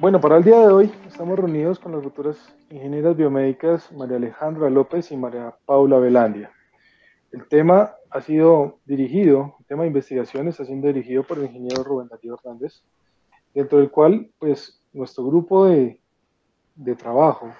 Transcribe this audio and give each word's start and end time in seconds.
Bueno, 0.00 0.18
para 0.18 0.38
el 0.38 0.44
día 0.44 0.58
de 0.58 0.72
hoy 0.72 0.90
estamos 1.06 1.38
reunidos 1.38 1.78
con 1.78 1.92
las 1.92 2.02
futuras 2.02 2.56
ingenieras 2.70 3.14
biomédicas 3.14 3.92
María 3.92 4.16
Alejandra 4.16 4.70
López 4.70 5.12
y 5.12 5.16
María 5.18 5.54
Paula 5.66 5.98
Velandia. 5.98 6.50
El 7.32 7.46
tema 7.46 7.92
ha 8.08 8.22
sido 8.22 8.78
dirigido, 8.86 9.56
el 9.60 9.66
tema 9.66 9.82
de 9.82 9.88
investigaciones 9.88 10.54
está 10.54 10.64
siendo 10.64 10.86
dirigido 10.86 11.22
por 11.22 11.36
el 11.36 11.44
ingeniero 11.44 11.84
Rubén 11.84 12.08
Darío 12.08 12.38
Hernández, 12.38 12.82
dentro 13.52 13.76
del 13.76 13.90
cual 13.90 14.30
pues 14.38 14.82
nuestro 14.94 15.26
grupo 15.26 15.66
de, 15.66 16.00
de 16.76 16.96
trabajo 16.96 17.52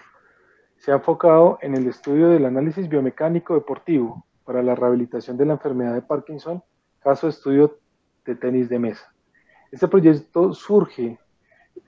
se 0.78 0.92
ha 0.92 0.94
enfocado 0.94 1.58
en 1.60 1.76
el 1.76 1.86
estudio 1.88 2.30
del 2.30 2.46
análisis 2.46 2.88
biomecánico 2.88 3.52
deportivo 3.52 4.24
para 4.46 4.62
la 4.62 4.74
rehabilitación 4.74 5.36
de 5.36 5.44
la 5.44 5.52
enfermedad 5.52 5.92
de 5.92 6.00
Parkinson, 6.00 6.62
caso 7.00 7.26
de 7.26 7.32
estudio 7.32 7.78
de 8.24 8.34
tenis 8.34 8.70
de 8.70 8.78
mesa. 8.78 9.12
Este 9.70 9.86
proyecto 9.88 10.54
surge 10.54 11.18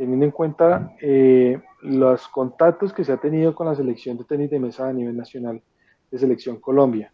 teniendo 0.03 0.25
en 0.25 0.33
cuenta 0.33 0.97
eh, 1.01 1.63
los 1.81 2.27
contactos 2.27 2.93
que 2.93 3.05
se 3.05 3.13
ha 3.13 3.19
tenido 3.19 3.55
con 3.55 3.69
la 3.69 3.77
selección 3.77 4.19
de 4.19 4.25
tenis 4.25 4.51
de 4.51 4.59
mesa 4.59 4.89
a 4.89 4.93
nivel 4.93 5.17
nacional 5.17 5.63
de 6.11 6.19
Selección 6.19 6.57
Colombia, 6.59 7.13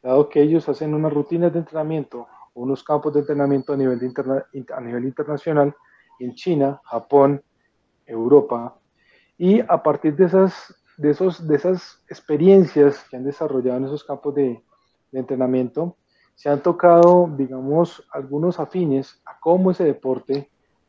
dado 0.00 0.28
que 0.28 0.40
ellos 0.40 0.68
hacen 0.68 0.94
unas 0.94 1.12
rutinas 1.12 1.52
de 1.52 1.58
entrenamiento 1.58 2.28
unos 2.54 2.84
campos 2.84 3.12
de 3.12 3.20
entrenamiento 3.20 3.72
a 3.72 3.76
nivel, 3.76 5.04
internacional 5.04 5.74
en 6.20 6.34
China, 6.36 6.80
Japón, 6.84 7.42
Europa, 8.06 8.78
y 9.36 9.58
a 9.58 9.82
partir 9.82 10.14
de 10.14 10.26
esas, 10.26 12.04
experiencias 12.08 13.04
que 13.10 13.16
han 13.16 13.24
desarrollado 13.24 13.78
en 13.78 13.84
esos 13.86 14.04
campos 14.04 14.32
de 14.36 14.62
entrenamiento, 15.10 15.96
se 16.36 16.48
han 16.48 16.62
tocado, 16.62 17.28
digamos, 17.36 18.06
algunos 18.12 18.60
afines 18.60 19.20
a 19.24 19.40
cómo 19.40 19.72
ese 19.72 19.82
deporte 19.82 20.48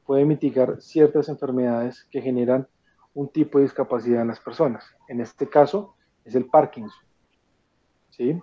puede 0.09 0.25
mitigar 0.25 0.81
ciertas 0.81 1.29
enfermedades 1.29 2.07
que 2.09 2.19
generan 2.19 2.67
un 3.13 3.27
tipo 3.27 3.59
de 3.59 3.65
discapacidad 3.65 4.23
en 4.23 4.29
las 4.29 4.39
personas. 4.39 4.83
En 5.07 5.21
este 5.21 5.47
caso 5.47 5.93
es 6.25 6.33
el 6.33 6.45
Parkinson. 6.47 7.03
¿Sí? 8.09 8.41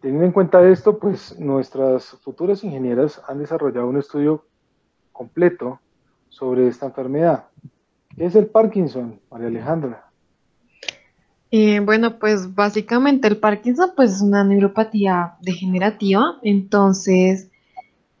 Teniendo 0.00 0.24
en 0.24 0.32
cuenta 0.32 0.66
esto, 0.66 0.98
pues 0.98 1.38
nuestras 1.38 2.12
futuras 2.22 2.64
ingenieras 2.64 3.20
han 3.28 3.40
desarrollado 3.40 3.86
un 3.86 3.98
estudio 3.98 4.46
completo 5.12 5.78
sobre 6.30 6.68
esta 6.68 6.86
enfermedad. 6.86 7.48
¿Qué 8.16 8.24
es 8.24 8.34
el 8.34 8.46
Parkinson, 8.46 9.20
María 9.30 9.48
Alejandra? 9.48 10.10
Eh, 11.50 11.80
bueno, 11.80 12.18
pues 12.18 12.54
básicamente 12.54 13.28
el 13.28 13.36
Parkinson 13.36 13.90
pues, 13.94 14.12
es 14.12 14.22
una 14.22 14.42
neuropatía 14.42 15.34
degenerativa, 15.42 16.38
entonces 16.42 17.51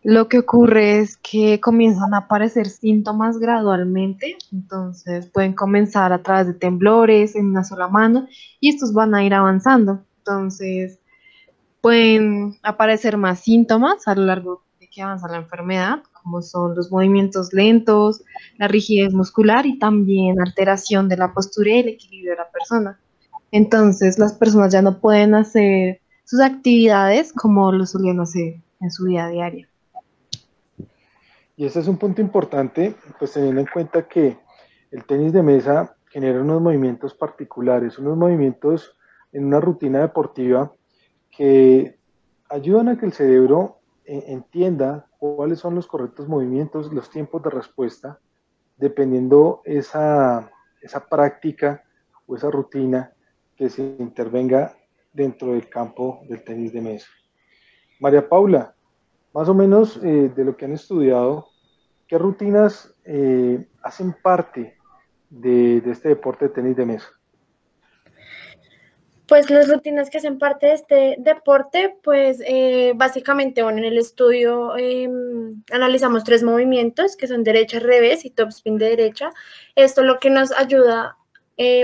lo 0.04 0.28
que 0.28 0.40
ocurre 0.40 0.98
es 0.98 1.16
que 1.16 1.60
comienzan 1.60 2.12
a 2.14 2.18
aparecer 2.18 2.68
síntomas 2.68 3.38
gradualmente, 3.38 4.36
entonces 4.52 5.28
pueden 5.28 5.52
comenzar 5.52 6.12
a 6.12 6.22
través 6.22 6.48
de 6.48 6.54
temblores 6.54 7.36
en 7.36 7.46
una 7.46 7.62
sola 7.62 7.88
mano 7.88 8.26
y 8.58 8.70
estos 8.70 8.92
van 8.92 9.14
a 9.14 9.24
ir 9.24 9.32
avanzando, 9.32 10.04
entonces 10.18 10.98
pueden 11.80 12.56
aparecer 12.62 13.16
más 13.16 13.40
síntomas 13.40 14.08
a 14.08 14.14
lo 14.14 14.26
largo 14.26 14.64
de 14.80 14.88
que 14.88 15.02
avanza 15.02 15.28
la 15.28 15.38
enfermedad, 15.38 16.02
como 16.20 16.42
son 16.42 16.74
los 16.74 16.90
movimientos 16.90 17.52
lentos, 17.52 18.24
la 18.58 18.66
rigidez 18.68 19.14
muscular 19.14 19.66
y 19.66 19.78
también 19.78 20.40
alteración 20.40 21.08
de 21.08 21.16
la 21.16 21.32
postura 21.32 21.70
y 21.70 21.78
el 21.80 21.88
equilibrio 21.88 22.32
de 22.32 22.38
la 22.38 22.50
persona. 22.50 23.00
Entonces 23.52 24.18
las 24.18 24.32
personas 24.32 24.72
ya 24.72 24.82
no 24.82 24.98
pueden 24.98 25.34
hacer 25.34 26.00
sus 26.24 26.40
actividades 26.40 27.32
como 27.32 27.70
lo 27.70 27.86
solían 27.86 28.20
hacer 28.20 28.60
en 28.80 28.90
su 28.90 29.04
vida 29.04 29.28
diaria. 29.28 29.68
Y 31.56 31.66
ese 31.66 31.80
es 31.80 31.88
un 31.88 31.98
punto 31.98 32.20
importante, 32.20 32.94
pues 33.18 33.32
teniendo 33.32 33.60
en 33.60 33.66
cuenta 33.66 34.08
que 34.08 34.38
el 34.90 35.04
tenis 35.04 35.32
de 35.32 35.42
mesa 35.42 35.96
genera 36.08 36.40
unos 36.40 36.60
movimientos 36.60 37.14
particulares, 37.14 37.98
unos 37.98 38.16
movimientos 38.16 38.96
en 39.32 39.46
una 39.46 39.60
rutina 39.60 40.00
deportiva 40.00 40.72
que 41.30 41.98
ayudan 42.48 42.88
a 42.88 42.98
que 42.98 43.06
el 43.06 43.12
cerebro 43.12 43.78
eh, 44.04 44.24
entienda 44.28 45.06
cuáles 45.18 45.58
son 45.58 45.74
los 45.74 45.86
correctos 45.86 46.28
movimientos, 46.28 46.92
los 46.92 47.08
tiempos 47.08 47.42
de 47.42 47.50
respuesta, 47.50 48.18
dependiendo 48.76 49.62
esa, 49.64 50.50
esa 50.82 51.06
práctica 51.06 51.84
o 52.26 52.36
esa 52.36 52.50
rutina 52.50 53.12
que 53.56 53.70
se 53.70 53.96
intervenga 53.98 54.76
dentro 55.12 55.52
del 55.52 55.68
campo 55.68 56.20
del 56.28 56.42
tenis 56.42 56.72
de 56.72 56.80
mesa. 56.80 57.08
María 58.00 58.28
Paula, 58.28 58.74
más 59.32 59.48
o 59.48 59.54
menos 59.54 59.98
eh, 60.02 60.30
de 60.34 60.44
lo 60.44 60.56
que 60.56 60.64
han 60.64 60.72
estudiado, 60.72 61.51
¿qué 62.12 62.18
rutinas 62.18 62.92
eh, 63.06 63.66
hacen 63.82 64.12
parte 64.12 64.76
de, 65.30 65.78
este 65.86 66.10
deporte 66.10 66.48
de 66.48 66.50
tenis 66.50 66.76
de 66.76 66.84
mesa? 66.84 67.06
Pues 69.26 69.48
las 69.48 69.66
rutinas 69.66 70.10
que 70.10 70.18
hacen 70.18 70.38
parte 70.38 70.66
de 70.66 70.72
este 70.74 71.16
deporte, 71.20 71.96
pues 72.04 72.42
eh, 72.46 72.92
básicamente, 72.96 73.62
bueno, 73.62 73.78
en 73.78 73.84
el 73.84 73.96
estudio 73.96 74.76
em, 74.76 75.62
analizamos 75.72 76.22
tres 76.22 76.42
movimientos 76.42 77.16
que 77.16 77.26
son 77.26 77.44
derecha, 77.44 77.78
revés 77.78 78.26
y 78.26 78.30
top 78.30 78.48
spin 78.48 78.76
de 78.76 78.90
derecha. 78.90 79.30
Esto 79.74 80.02
lo 80.02 80.18
que 80.18 80.28
nos 80.28 80.52
ayuda 80.52 81.16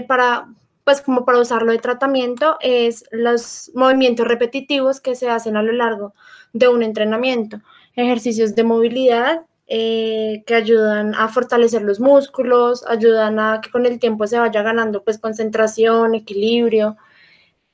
para 0.08 0.46
pues 0.84 1.00
como 1.00 1.24
para 1.24 1.38
usarlo 1.38 1.72
de 1.72 1.78
tratamiento, 1.78 2.56
es 2.60 3.04
los 3.12 3.70
movimientos 3.74 4.26
repetitivos 4.26 5.00
que 5.00 5.14
se 5.14 5.30
hacen 5.30 5.56
a 5.56 5.62
lo 5.62 5.72
largo 5.72 6.14
de 6.52 6.68
un 6.68 6.82
entrenamiento, 6.82 7.60
ejercicios 7.94 8.54
de 8.54 8.64
movilidad 8.64 9.47
eh, 9.70 10.44
que 10.46 10.54
ayudan 10.54 11.14
a 11.14 11.28
fortalecer 11.28 11.82
los 11.82 12.00
músculos, 12.00 12.86
ayudan 12.88 13.38
a 13.38 13.60
que 13.60 13.70
con 13.70 13.84
el 13.84 13.98
tiempo 13.98 14.26
se 14.26 14.38
vaya 14.38 14.62
ganando 14.62 15.04
pues 15.04 15.18
concentración, 15.18 16.14
equilibrio. 16.14 16.96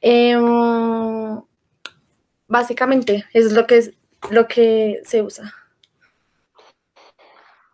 Em, 0.00 1.40
básicamente 2.48 3.24
es 3.32 3.52
lo 3.52 3.64
que, 3.66 3.78
es, 3.78 3.92
lo 4.30 4.48
que 4.48 5.02
se 5.04 5.22
usa. 5.22 5.54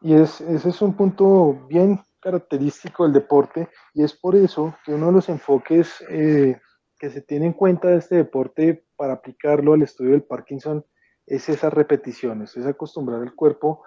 Y 0.03 0.12
es, 0.14 0.42
ese 0.42 0.69
es 0.69 0.82
un 0.82 0.94
punto 0.94 1.66
bien 1.66 2.00
característico 2.20 3.04
del 3.04 3.14
deporte 3.14 3.70
y 3.94 4.04
es 4.04 4.12
por 4.12 4.37
eso 4.37 4.76
que 4.84 4.92
uno 4.92 5.06
de 5.06 5.12
los 5.12 5.31
enfoques 5.31 6.04
eh, 6.10 6.60
que 6.98 7.08
se 7.08 7.22
tiene 7.22 7.47
en 7.47 7.54
cuenta 7.54 7.88
de 7.88 7.97
este 7.97 8.16
deporte 8.16 8.84
para 8.97 9.14
aplicarlo 9.14 9.72
al 9.72 9.81
estudio 9.81 10.12
del 10.12 10.25
Parkinson 10.25 10.84
es 11.26 11.48
esas 11.48 11.72
repeticiones, 11.72 12.54
es 12.58 12.66
acostumbrar 12.66 13.22
al 13.22 13.34
cuerpo 13.34 13.82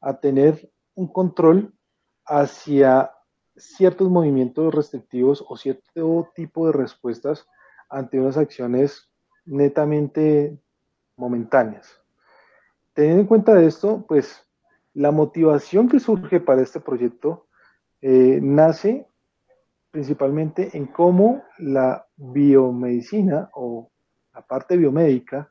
a 0.00 0.18
tener 0.18 0.70
un 0.94 1.08
control 1.08 1.74
hacia 2.24 3.12
ciertos 3.56 4.10
movimientos 4.10 4.74
restrictivos 4.74 5.44
o 5.48 5.56
cierto 5.56 6.30
tipo 6.34 6.66
de 6.66 6.72
respuestas 6.72 7.46
ante 7.88 8.20
unas 8.20 8.36
acciones 8.36 9.10
netamente 9.44 10.58
momentáneas. 11.16 12.00
Teniendo 12.92 13.22
en 13.22 13.26
cuenta 13.26 13.62
esto, 13.62 14.04
pues 14.06 14.46
la 14.94 15.10
motivación 15.10 15.88
que 15.88 16.00
surge 16.00 16.40
para 16.40 16.62
este 16.62 16.80
proyecto 16.80 17.46
eh, 18.00 18.40
nace 18.42 19.06
principalmente 19.90 20.76
en 20.76 20.86
cómo 20.86 21.42
la 21.58 22.06
biomedicina 22.16 23.50
o 23.54 23.90
la 24.34 24.42
parte 24.42 24.76
biomédica 24.76 25.50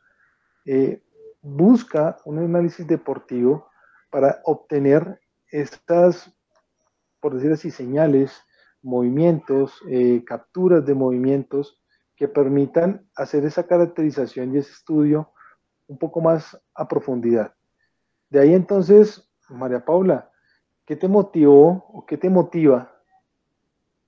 eh, 0.65 1.01
busca 1.41 2.17
un 2.25 2.39
análisis 2.39 2.85
deportivo 2.85 3.69
para 4.09 4.41
obtener 4.43 5.19
estas, 5.51 6.33
por 7.19 7.35
decir 7.35 7.51
así, 7.51 7.71
señales, 7.71 8.41
movimientos, 8.81 9.79
eh, 9.89 10.23
capturas 10.25 10.85
de 10.85 10.93
movimientos 10.93 11.81
que 12.15 12.27
permitan 12.27 13.09
hacer 13.15 13.45
esa 13.45 13.67
caracterización 13.67 14.53
y 14.53 14.59
ese 14.59 14.71
estudio 14.71 15.31
un 15.87 15.97
poco 15.97 16.21
más 16.21 16.59
a 16.73 16.87
profundidad. 16.87 17.53
De 18.29 18.39
ahí 18.39 18.53
entonces, 18.53 19.29
María 19.49 19.83
Paula, 19.83 20.31
¿Qué 20.85 20.95
te 20.95 21.07
motivó 21.07 21.85
o 21.91 22.05
qué 22.05 22.15
te 22.15 22.29
motiva 22.29 22.95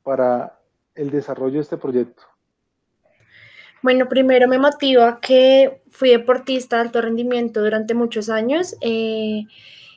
para 0.04 0.60
el 0.94 1.10
desarrollo 1.10 1.56
de 1.56 1.62
este 1.62 1.78
proyecto? 1.78 2.22
Bueno, 3.82 4.08
primero 4.08 4.48
me 4.48 4.60
motiva 4.60 5.20
que 5.20 5.82
fui 5.90 6.10
deportista 6.10 6.76
de 6.76 6.84
alto 6.84 7.02
rendimiento 7.02 7.62
durante 7.62 7.96
muchos 7.96 8.30
años 8.30 8.76
eh, 8.82 9.46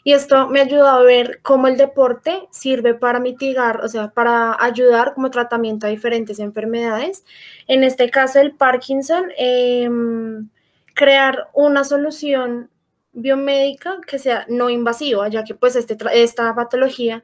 y 0.04 0.12
esto 0.12 0.48
me 0.48 0.60
ayudó 0.60 0.86
a 0.86 1.02
ver 1.02 1.40
cómo 1.42 1.66
el 1.68 1.76
deporte 1.76 2.48
sirve 2.50 2.94
para 2.94 3.20
mitigar, 3.20 3.84
o 3.84 3.88
sea, 3.88 4.10
para 4.10 4.56
ayudar 4.62 5.14
como 5.14 5.30
tratamiento 5.30 5.86
a 5.86 5.90
diferentes 5.90 6.38
enfermedades. 6.38 7.24
En 7.66 7.84
este 7.84 8.10
caso, 8.10 8.40
el 8.40 8.52
Parkinson, 8.56 9.30
em, 9.36 10.48
crear 10.94 11.48
una 11.54 11.84
solución 11.84 12.70
biomédica 13.12 13.98
que 14.06 14.18
sea 14.18 14.46
no 14.48 14.70
invasiva, 14.70 15.28
ya 15.28 15.44
que 15.44 15.54
pues 15.54 15.76
este, 15.76 15.96
esta 16.12 16.54
patología, 16.54 17.22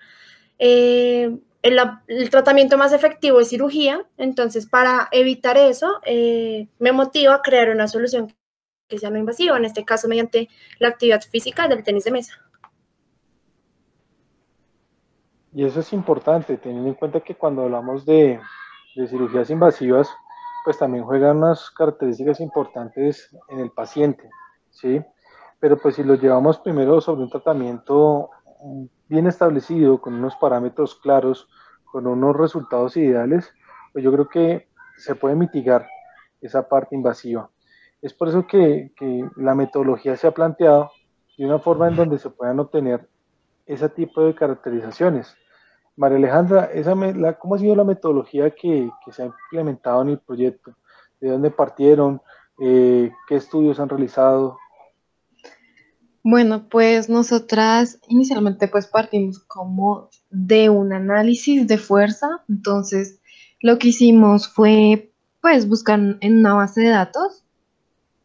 eh, 0.59 1.39
el, 1.63 2.31
tratamiento 2.31 2.79
más 2.79 2.93
efectivo 2.93 3.41
es 3.41 3.49
cirugía, 3.49 4.07
entonces 4.19 4.67
para 4.67 5.09
evitar 5.13 5.57
eso 5.57 6.01
eh, 6.05 6.69
me 6.79 6.93
motiva 6.93 7.35
a 7.35 7.43
crear 7.43 7.71
una 7.71 7.89
solución 7.89 8.35
que 8.89 8.99
sea 8.99 9.11
no 9.11 9.19
invasiva, 9.19 9.57
en 9.57 9.65
este 9.65 9.85
caso 9.85 10.09
mediante 10.09 10.49
la 10.79 10.89
actividad 10.89 11.23
física 11.23 11.69
del 11.69 11.83
tenis 11.83 12.05
de 12.05 12.13
mesa. 12.13 12.46
Y 15.57 15.65
eso 15.65 15.81
es 15.81 15.91
importante, 15.95 16.59
teniendo 16.59 16.91
en 16.91 16.97
cuenta 16.97 17.21
que 17.21 17.35
cuando 17.35 17.63
hablamos 17.63 18.05
de, 18.05 18.39
de 18.95 19.09
cirugías 19.09 19.49
invasivas, 19.49 20.07
pues 20.67 20.77
también 20.77 21.03
juegan 21.03 21.39
unas 21.39 21.71
características 21.71 22.41
importantes 22.41 23.35
en 23.49 23.61
el 23.61 23.71
paciente, 23.71 24.29
¿sí? 24.69 25.03
Pero 25.59 25.79
pues 25.79 25.95
si 25.95 26.05
lo 26.05 26.17
llevamos 26.17 26.59
primero 26.59 27.01
sobre 27.01 27.23
un 27.23 27.31
tratamiento 27.31 28.29
bien 29.09 29.29
establecido, 29.29 29.99
con 29.99 30.13
unos 30.13 30.37
parámetros 30.37 30.95
claros, 30.97 31.49
con 31.91 32.07
unos 32.07 32.37
resultados 32.37 32.95
ideales, 32.99 33.51
pues 33.95 34.05
yo 34.05 34.13
creo 34.13 34.29
que 34.29 34.69
se 34.99 35.15
puede 35.15 35.37
mitigar 35.37 35.89
esa 36.43 36.69
parte 36.69 36.95
invasiva. 36.95 37.49
Es 38.03 38.13
por 38.13 38.29
eso 38.29 38.47
que, 38.47 38.93
que 38.95 39.27
la 39.37 39.55
metodología 39.55 40.17
se 40.17 40.27
ha 40.27 40.33
planteado 40.33 40.91
de 41.39 41.47
una 41.47 41.61
forma 41.61 41.89
en 41.89 41.97
donde 41.97 42.19
se 42.19 42.29
puedan 42.29 42.61
obtener 42.61 43.09
ese 43.65 43.89
tipo 43.89 44.23
de 44.23 44.35
caracterizaciones. 44.35 45.35
María 45.97 46.19
Alejandra, 46.19 46.71
esa, 46.73 46.95
la, 46.95 47.39
¿cómo 47.39 47.55
ha 47.55 47.59
sido 47.59 47.75
la 47.75 47.85
metodología 47.85 48.51
que, 48.51 48.91
se 49.11 49.23
ha 49.23 49.27
implementado 49.27 50.03
en 50.03 50.11
el 50.11 50.19
proyecto? 50.19 50.77
¿De 51.21 51.31
dónde 51.31 51.51
partieron? 51.51 52.21
Eh, 52.59 53.11
¿Qué 53.27 53.37
estudios 53.37 53.81
han 53.81 53.89
realizado? 53.89 54.59
Bueno, 56.23 56.69
pues 56.69 57.09
nosotras 57.09 58.01
inicialmente 58.09 58.69
pues 58.69 58.87
partimos 58.87 59.39
como 59.39 60.11
de 60.31 60.69
un 60.69 60.93
análisis 60.93 61.67
de 61.67 61.79
fuerza, 61.79 62.43
entonces 62.49 63.21
lo 63.61 63.79
que 63.79 63.89
hicimos 63.89 64.49
fue 64.49 65.13
pues 65.41 65.69
buscar 65.69 66.01
en 66.21 66.39
una 66.39 66.55
base 66.55 66.81
de 66.81 66.89
datos 66.89 67.47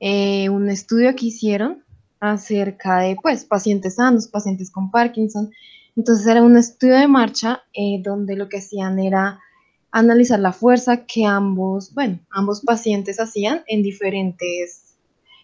eh, 0.04 0.50
un 0.50 0.68
estudio 0.68 1.16
que 1.16 1.28
hicieron 1.28 1.84
acerca 2.20 3.02
de 3.02 3.16
pues 3.22 3.46
pacientes 3.46 3.96
sanos, 3.96 4.28
pacientes 4.28 4.72
con 4.72 4.90
Parkinson, 4.90 5.52
entonces 6.02 6.26
era 6.26 6.42
un 6.42 6.58
estudio 6.58 6.96
de 6.96 7.08
marcha 7.08 7.62
eh, 7.74 8.02
donde 8.04 8.36
lo 8.36 8.50
que 8.50 8.58
hacían 8.58 8.98
era 8.98 9.40
analizar 9.92 10.40
la 10.40 10.52
fuerza 10.52 11.06
que 11.06 11.28
ambos, 11.28 11.94
bueno, 11.94 12.18
ambos 12.32 12.62
pacientes 12.62 13.20
hacían 13.20 13.62
en 13.68 13.84
diferentes 13.84 14.96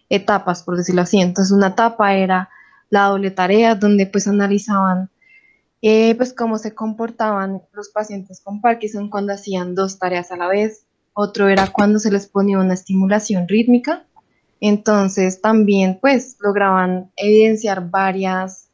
etapas, 0.08 0.64
por 0.64 0.76
decirlo 0.76 1.02
así. 1.02 1.20
Entonces, 1.20 1.52
una 1.52 1.68
etapa 1.68 2.12
era 2.14 2.48
la 2.90 3.04
doble 3.04 3.30
tarea, 3.30 3.76
donde 3.76 4.06
pues 4.06 4.26
analizaban 4.26 5.10
eh, 5.80 6.16
pues 6.16 6.34
cómo 6.34 6.58
se 6.58 6.74
comportaban 6.74 7.62
los 7.72 7.90
pacientes 7.90 8.40
con 8.40 8.60
Parkinson 8.60 9.10
cuando 9.10 9.34
hacían 9.34 9.76
dos 9.76 10.00
tareas 10.00 10.32
a 10.32 10.36
la 10.36 10.48
vez. 10.48 10.86
Otro 11.12 11.46
era 11.46 11.68
cuando 11.68 12.00
se 12.00 12.10
les 12.10 12.26
ponía 12.26 12.58
una 12.58 12.74
estimulación 12.74 13.46
rítmica. 13.46 14.06
Entonces, 14.60 15.40
también 15.40 16.00
pues 16.00 16.36
lograban 16.40 17.12
evidenciar 17.16 17.90
varias, 17.90 18.67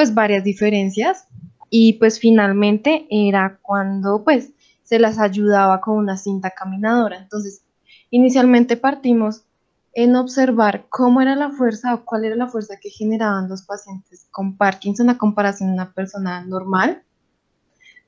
pues 0.00 0.14
varias 0.14 0.44
diferencias. 0.44 1.26
Y 1.68 1.92
pues 1.98 2.18
finalmente 2.18 3.06
era 3.10 3.58
cuando 3.60 4.24
pues 4.24 4.50
se 4.82 4.98
las 4.98 5.18
ayudaba 5.18 5.82
con 5.82 5.98
una 5.98 6.16
cinta 6.16 6.52
caminadora. 6.52 7.18
Entonces, 7.18 7.64
inicialmente 8.08 8.78
partimos 8.78 9.44
en 9.92 10.16
observar 10.16 10.86
cómo 10.88 11.20
era 11.20 11.36
la 11.36 11.50
fuerza 11.50 11.92
o 11.92 12.06
cuál 12.06 12.24
era 12.24 12.34
la 12.34 12.48
fuerza 12.48 12.78
que 12.80 12.88
generaban 12.88 13.50
los 13.50 13.60
pacientes 13.60 14.26
con 14.30 14.56
Parkinson 14.56 15.10
a 15.10 15.18
comparación 15.18 15.68
de 15.68 15.74
una 15.74 15.92
persona 15.92 16.46
normal, 16.46 17.02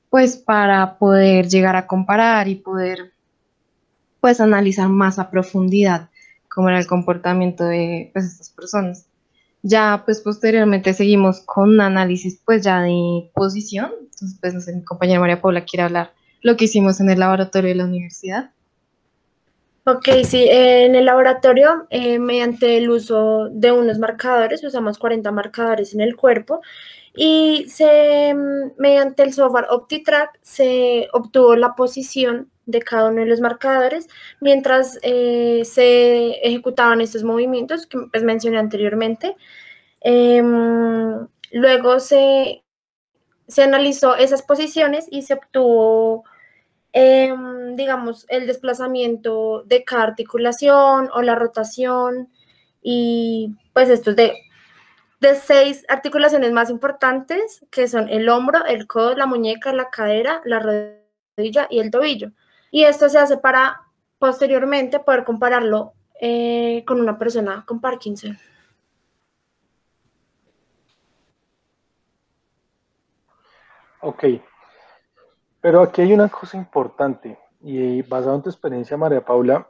pues 0.08 0.38
para 0.38 0.96
poder 0.96 1.46
llegar 1.46 1.76
a 1.76 1.86
comparar 1.86 2.48
y 2.48 2.54
poder 2.54 3.12
pues 4.22 4.40
analizar 4.40 4.88
más 4.88 5.18
a 5.18 5.30
profundidad 5.30 6.08
cómo 6.48 6.70
era 6.70 6.78
el 6.78 6.86
comportamiento 6.86 7.64
de 7.64 8.10
pues, 8.14 8.24
estas 8.24 8.48
personas. 8.48 9.11
Ya 9.62 10.02
pues 10.04 10.20
posteriormente 10.20 10.92
seguimos 10.92 11.40
con 11.40 11.80
análisis 11.80 12.40
pues 12.44 12.62
ya 12.62 12.82
de 12.82 13.30
posición, 13.34 13.92
entonces 14.00 14.38
pues 14.40 14.54
no 14.54 14.60
sé, 14.60 14.74
mi 14.74 14.84
compañera 14.84 15.20
María 15.20 15.40
Paula 15.40 15.64
quiere 15.64 15.84
hablar 15.84 16.12
lo 16.40 16.56
que 16.56 16.64
hicimos 16.64 17.00
en 17.00 17.10
el 17.10 17.20
laboratorio 17.20 17.70
de 17.70 17.76
la 17.76 17.84
universidad. 17.84 18.50
Ok, 19.84 20.08
sí, 20.24 20.46
en 20.48 20.94
el 20.94 21.06
laboratorio, 21.06 21.88
eh, 21.90 22.20
mediante 22.20 22.76
el 22.76 22.88
uso 22.88 23.48
de 23.50 23.72
unos 23.72 23.98
marcadores, 23.98 24.62
usamos 24.62 24.96
40 24.96 25.32
marcadores 25.32 25.92
en 25.92 26.00
el 26.00 26.14
cuerpo 26.14 26.60
y 27.16 27.66
se, 27.68 28.32
mediante 28.78 29.24
el 29.24 29.32
software 29.32 29.66
OptiTrack 29.70 30.38
se 30.40 31.08
obtuvo 31.12 31.56
la 31.56 31.74
posición 31.74 32.51
de 32.66 32.80
cada 32.80 33.10
uno 33.10 33.20
de 33.20 33.26
los 33.26 33.40
marcadores 33.40 34.08
mientras 34.40 34.98
eh, 35.02 35.62
se 35.64 36.46
ejecutaban 36.46 37.00
estos 37.00 37.24
movimientos 37.24 37.86
que 37.86 37.98
pues, 38.10 38.22
mencioné 38.22 38.58
anteriormente. 38.58 39.36
Em, 40.00 41.26
luego 41.52 42.00
se, 42.00 42.62
se 43.48 43.62
analizó 43.62 44.16
esas 44.16 44.42
posiciones 44.42 45.06
y 45.10 45.22
se 45.22 45.34
obtuvo 45.34 46.24
Em, 46.92 47.74
digamos, 47.76 48.26
el 48.28 48.46
desplazamiento 48.46 49.62
de 49.64 49.82
cada 49.84 50.04
articulación 50.04 51.08
o 51.14 51.22
la 51.22 51.34
rotación 51.34 52.28
y 52.82 53.56
pues 53.72 53.88
estos 53.88 54.14
de, 54.14 54.34
de 55.20 55.34
seis 55.36 55.86
articulaciones 55.88 56.52
más 56.52 56.68
importantes 56.68 57.64
que 57.70 57.88
son 57.88 58.10
el 58.10 58.28
hombro, 58.28 58.66
el 58.66 58.86
codo, 58.86 59.16
la 59.16 59.26
muñeca, 59.26 59.72
la 59.72 59.88
cadera, 59.88 60.42
la 60.44 60.58
rodilla 60.60 61.66
y 61.70 61.78
el 61.80 61.90
tobillo. 61.90 62.32
Y 62.72 62.82
esto 62.82 63.08
se 63.08 63.20
hace 63.20 63.36
para 63.36 63.82
posteriormente 64.19 64.98
poder 64.98 65.22
compararlo 65.22 65.92
eh, 66.20 66.82
con 66.84 67.00
una 67.00 67.19
persona 67.19 67.64
con 67.66 67.80
Parkinson. 67.80 68.36
Ok, 74.00 74.24
pero 75.60 75.82
aquí 75.82 76.02
hay 76.02 76.12
una 76.12 76.28
cosa 76.28 76.56
importante 76.56 77.38
y 77.60 78.02
basado 78.02 78.34
en 78.34 78.42
tu 78.42 78.50
experiencia, 78.50 78.96
María 78.96 79.24
Paula, 79.24 79.69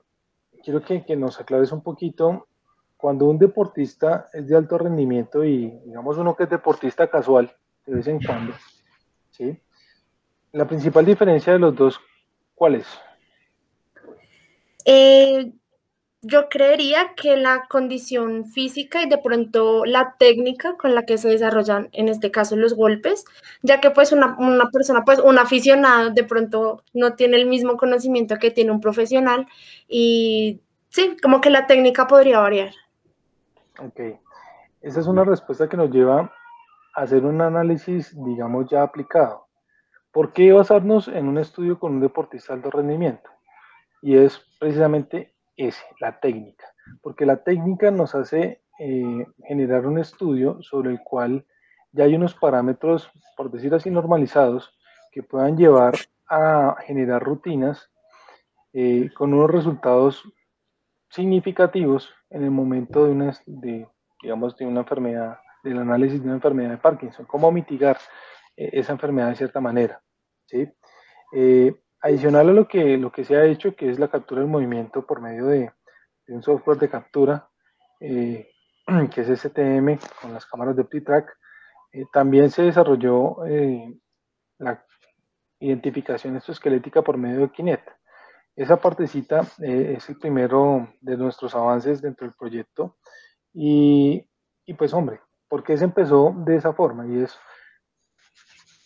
quiero 0.62 0.80
que, 0.82 1.04
nos 1.16 1.38
aclares 1.38 1.72
un 1.72 1.82
poquito 1.82 2.46
cuando 2.96 3.26
un 3.26 3.36
deportista 3.36 4.30
es 4.32 4.48
de 4.48 4.56
alto 4.56 4.78
rendimiento 4.78 5.44
y 5.44 5.70
digamos 5.84 6.16
uno 6.16 6.34
que 6.34 6.44
es 6.44 6.50
deportista 6.50 7.08
casual 7.10 7.54
de 7.84 7.94
vez 7.94 8.06
en 8.06 8.22
cuando, 8.22 8.54
¿sí? 9.30 9.60
La 10.52 10.66
principal 10.66 11.04
diferencia 11.04 11.52
de 11.52 11.58
los 11.58 11.74
dos, 11.74 12.00
¿cuál 12.62 12.76
es? 12.76 12.86
Eh, 14.84 15.52
yo 16.20 16.48
creería 16.48 17.12
que 17.16 17.36
la 17.36 17.64
condición 17.68 18.44
física 18.44 19.02
y 19.02 19.08
de 19.08 19.18
pronto 19.18 19.84
la 19.84 20.14
técnica 20.16 20.76
con 20.76 20.94
la 20.94 21.04
que 21.04 21.18
se 21.18 21.28
desarrollan, 21.28 21.88
en 21.90 22.06
este 22.06 22.30
caso, 22.30 22.54
los 22.54 22.74
golpes, 22.74 23.24
ya 23.62 23.80
que 23.80 23.90
pues 23.90 24.12
una, 24.12 24.36
persona, 24.72 25.02
pues 25.04 25.18
un 25.18 25.40
aficionado 25.40 26.10
de 26.10 26.22
pronto 26.22 26.84
no 26.94 27.16
tiene 27.16 27.36
el 27.36 27.48
mismo 27.48 27.76
conocimiento 27.76 28.36
que 28.38 28.52
tiene 28.52 28.70
un 28.70 28.80
profesional 28.80 29.48
y 29.88 30.60
sí, 30.90 31.16
como 31.20 31.40
que 31.40 31.50
la 31.50 31.66
técnica 31.66 32.06
podría 32.06 32.38
variar. 32.38 32.70
Ok, 33.80 33.98
esa 34.82 35.00
es 35.00 35.08
una 35.08 35.24
respuesta 35.24 35.68
que 35.68 35.76
nos 35.76 35.90
lleva 35.90 36.32
a 36.94 37.02
hacer 37.02 37.24
un 37.24 37.40
análisis, 37.40 38.14
digamos, 38.24 38.70
ya 38.70 38.84
aplicado. 38.84 39.48
¿Por 40.12 40.34
qué 40.34 40.52
basarnos 40.52 41.08
en 41.08 41.26
un 41.26 41.38
estudio 41.38 41.78
con 41.78 41.94
un 41.94 42.00
deportista 42.00 42.52
de 42.52 42.58
alto 42.58 42.70
rendimiento? 42.70 43.30
Y 44.02 44.18
es 44.18 44.40
precisamente 44.60 45.34
es 45.56 45.82
la 46.00 46.20
técnica, 46.20 46.66
porque 47.00 47.24
la 47.24 47.42
técnica 47.42 47.90
nos 47.90 48.14
hace 48.14 48.62
eh, 48.78 49.26
generar 49.44 49.86
un 49.86 49.98
estudio 49.98 50.62
sobre 50.62 50.90
el 50.90 51.00
cual 51.00 51.46
ya 51.92 52.04
hay 52.04 52.14
unos 52.14 52.34
parámetros, 52.34 53.10
por 53.36 53.50
decir 53.50 53.74
así, 53.74 53.90
normalizados, 53.90 54.76
que 55.12 55.22
puedan 55.22 55.56
llevar 55.56 55.94
a 56.28 56.76
generar 56.86 57.22
rutinas 57.22 57.90
eh, 58.74 59.10
con 59.14 59.32
unos 59.32 59.50
resultados 59.50 60.24
significativos 61.08 62.10
en 62.30 62.44
el 62.44 62.50
momento 62.50 63.04
de 63.04 63.12
una, 63.12 63.32
digamos, 64.22 64.56
de 64.56 64.66
una 64.66 64.80
enfermedad, 64.80 65.38
del 65.62 65.78
análisis 65.78 66.20
de 66.20 66.26
una 66.26 66.36
enfermedad 66.36 66.70
de 66.70 66.78
Parkinson, 66.78 67.24
cómo 67.26 67.52
mitigar 67.52 67.98
esa 68.72 68.92
enfermedad 68.92 69.28
de 69.30 69.36
cierta 69.36 69.60
manera. 69.60 70.02
¿sí? 70.46 70.68
Adicional 72.04 72.48
a 72.48 72.52
lo 72.52 72.66
que, 72.66 72.98
lo 72.98 73.12
que 73.12 73.24
se 73.24 73.36
ha 73.36 73.44
hecho, 73.44 73.76
que 73.76 73.88
es 73.88 74.00
la 74.00 74.08
captura 74.08 74.40
del 74.40 74.50
movimiento 74.50 75.06
por 75.06 75.20
medio 75.20 75.46
de, 75.46 75.70
un 76.26 76.42
software 76.42 76.78
de 76.78 76.88
captura, 76.88 77.48
eh, 78.00 78.50
que 79.14 79.20
es 79.20 79.40
STM 79.40 79.98
con 80.20 80.32
las 80.32 80.44
cámaras 80.46 80.74
de 80.74 80.82
OptiTrack, 80.82 81.32
eh, 81.92 82.04
también 82.12 82.50
se 82.50 82.62
desarrolló 82.62 83.46
eh, 83.46 84.00
la 84.58 84.84
identificación 85.60 86.36
exoesquelética 86.36 87.02
por 87.02 87.16
medio 87.18 87.42
de 87.42 87.50
Kinet. 87.50 87.82
Esa 88.56 88.78
partecita 88.78 89.46
es 89.60 90.08
el 90.08 90.18
primero 90.18 90.92
de 91.00 91.16
nuestros 91.16 91.54
avances 91.54 92.02
dentro 92.02 92.26
del 92.26 92.34
proyecto. 92.36 92.96
Y, 93.54 94.26
y 94.66 94.74
pues 94.74 94.92
hombre, 94.92 95.20
¿por 95.48 95.62
qué 95.62 95.78
se 95.78 95.84
empezó 95.84 96.34
de 96.36 96.56
esa 96.56 96.72
forma? 96.72 97.06
Y 97.06 97.22
es 97.22 97.38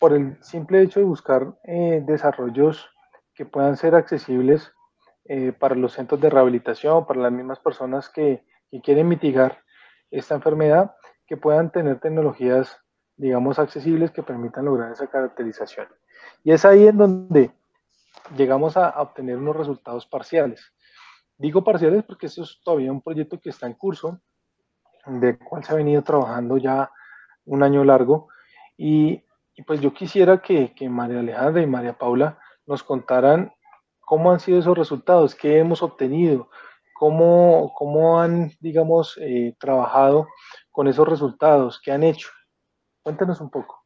por 0.06 0.14
el 0.14 0.40
simple 0.40 0.82
hecho 0.82 1.00
de 1.00 1.04
buscar 1.04 1.58
desarrollos 1.64 2.88
que 3.34 3.44
puedan 3.44 3.76
ser 3.76 3.96
accesibles 3.96 4.72
eh, 5.24 5.50
para 5.50 5.74
los 5.74 5.94
centros 5.94 6.20
de 6.20 6.30
rehabilitación, 6.30 7.04
para 7.06 7.22
las 7.22 7.32
mismas 7.32 7.58
personas 7.58 8.08
que, 8.08 8.44
quieren 8.84 9.08
mitigar 9.08 9.64
esta 10.12 10.36
enfermedad, 10.36 10.94
que 11.26 11.36
puedan 11.36 11.72
tener 11.72 11.98
tecnologías 11.98 12.78
digamos, 13.16 13.58
accesibles 13.58 14.12
que 14.12 14.22
permitan 14.22 14.66
lograr 14.66 14.92
esa 14.92 15.08
caracterización. 15.08 15.88
Y 16.44 16.52
es 16.52 16.64
ahí 16.64 16.86
en 16.86 16.98
donde 16.98 17.50
llegamos 18.36 18.76
a, 18.76 18.90
obtener 19.02 19.38
unos 19.38 19.56
resultados 19.56 20.06
parciales. 20.06 20.72
Digo 21.36 21.64
parciales 21.64 22.04
porque 22.04 22.26
esto 22.26 22.44
es 22.44 22.60
todavía 22.62 22.92
un 22.92 23.02
proyecto 23.02 23.40
que 23.40 23.50
está 23.50 23.66
en 23.66 23.74
curso, 23.74 24.20
de 25.04 25.36
cual 25.36 25.64
se 25.64 25.72
ha 25.72 25.76
venido 25.76 26.02
trabajando 26.02 26.58
ya 26.58 26.92
un 27.44 27.64
año 27.64 27.82
largo. 27.82 28.28
Y, 28.76 29.25
pues 29.62 29.80
yo 29.80 29.92
quisiera 29.92 30.42
que, 30.42 30.74
que, 30.74 30.88
María 30.88 31.20
Alejandra 31.20 31.62
y 31.62 31.66
María 31.66 31.96
Paula 31.96 32.38
nos 32.66 32.82
contaran 32.82 33.52
cómo 34.00 34.30
han 34.30 34.40
sido 34.40 34.58
esos 34.58 34.76
resultados, 34.76 35.34
qué 35.34 35.58
hemos 35.58 35.82
obtenido, 35.82 36.50
cómo, 36.94 37.72
cómo 37.74 38.20
han, 38.20 38.52
digamos, 38.60 39.18
eh, 39.20 39.54
trabajado 39.58 40.28
con 40.70 40.88
esos 40.88 41.08
resultados, 41.08 41.80
qué 41.82 41.92
han 41.92 42.02
hecho. 42.02 42.28
Cuéntanos 43.02 43.40
un 43.40 43.50
poco. 43.50 43.84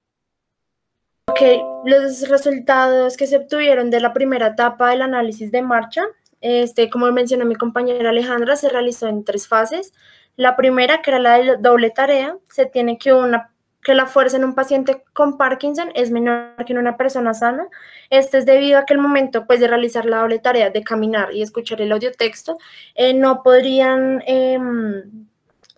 Ok, 1.27 1.41
los 1.85 2.29
resultados 2.29 3.17
que 3.17 3.27
se 3.27 3.37
obtuvieron 3.37 3.91
de 3.91 4.01
la 4.01 4.13
primera 4.13 4.49
etapa 4.49 4.91
del 4.91 5.03
análisis 5.03 5.53
de 5.53 5.63
marcha, 5.63 6.03
este, 6.41 6.91
como 6.91 7.11
mencionó 7.13 7.45
mi 7.45 7.55
compañera 7.55 8.11
Alejandra, 8.11 8.57
se 8.57 8.69
realizó 8.69 9.07
en 9.07 9.25
tres 9.25 9.47
fases. 9.47 9.93
La 10.37 10.57
primera, 10.57 11.03
que 11.03 11.11
era 11.11 11.21
la 11.21 11.57
doble 11.57 11.91
tarea, 11.91 12.37
se 12.49 12.67
tiene 12.67 12.99
que 12.99 13.13
una 13.13 13.53
la 13.95 14.07
fuerza 14.07 14.37
en 14.37 14.45
un 14.45 14.55
paciente 14.55 15.05
con 15.13 15.37
Parkinson 15.37 15.91
es 15.95 16.11
menor 16.11 16.55
que 16.67 16.73
en 16.73 16.79
una 16.79 16.97
persona 16.97 17.35
sana. 17.35 17.69
Esto 18.11 18.39
es 18.39 18.47
debido 18.47 18.79
a 18.79 18.85
que 18.87 18.95
el 18.95 19.01
momento 19.01 19.47
pues, 19.47 19.61
de 19.61 19.69
realizar 19.69 20.05
la 20.05 20.19
doble 20.19 20.39
tarea 20.39 20.71
de 20.71 20.83
caminar 20.83 21.33
y 21.35 21.43
escuchar 21.43 21.81
el 21.81 21.93
audio 21.93 22.13
texto, 22.13 22.59
eh, 22.95 23.15
no 23.15 23.43
podrían, 23.43 24.23
em, 24.27 25.27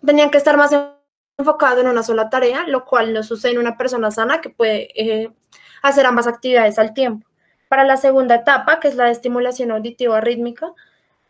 tenían 0.05 0.29
que 0.29 0.37
estar 0.37 0.57
más 0.57 0.71
enfocados 1.37 1.81
en 1.81 1.87
una 1.87 2.03
sola 2.03 2.29
tarea, 2.29 2.65
lo 2.67 2.85
cual 2.85 3.13
no 3.13 3.23
sucede 3.23 3.53
en 3.53 3.59
una 3.59 3.77
persona 3.77 4.11
sana 4.11 4.41
que 4.41 4.49
puede 4.49 4.89
eh, 4.95 5.31
hacer 5.81 6.05
ambas 6.05 6.27
actividades 6.27 6.79
al 6.79 6.93
tiempo. 6.93 7.27
Para 7.69 7.83
la 7.83 7.97
segunda 7.97 8.35
etapa, 8.35 8.79
que 8.79 8.87
es 8.87 8.95
la 8.95 9.05
de 9.05 9.11
estimulación 9.11 9.71
auditiva 9.71 10.21
rítmica, 10.21 10.73